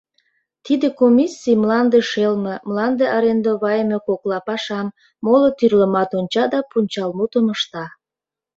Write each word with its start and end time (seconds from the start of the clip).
Тиде 0.65 0.87
комиссий 1.01 1.55
мланде 1.61 1.99
шелме, 2.11 2.55
мланде 2.67 3.05
арендовайыме 3.17 3.97
кокла 4.07 4.39
пашам, 4.47 4.87
моло 5.25 5.49
тӱрлымат 5.57 6.09
онча 6.19 6.45
да 6.53 6.59
пунчалмутым 6.69 7.45
ышта. 7.55 7.85